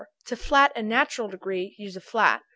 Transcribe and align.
To 0.25 0.35
flat 0.35 0.71
a 0.75 0.81
natural 0.81 1.27
degree, 1.27 1.75
use 1.77 1.95
a 1.95 2.01
flat. 2.01 2.41